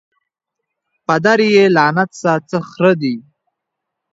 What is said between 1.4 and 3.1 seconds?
یې لعنت سه څه خره